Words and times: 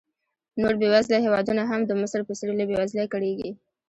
نور 0.61 0.73
بېوزله 0.81 1.17
هېوادونه 1.25 1.63
هم 1.71 1.81
د 1.85 1.91
مصر 2.01 2.21
په 2.27 2.33
څېر 2.39 2.49
له 2.59 2.65
بېوزلۍ 2.69 3.07
کړېږي. 3.13 3.51